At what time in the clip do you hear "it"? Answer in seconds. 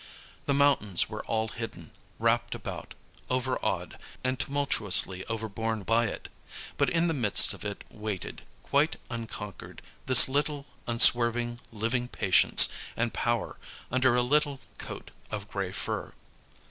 6.07-6.27, 7.63-7.83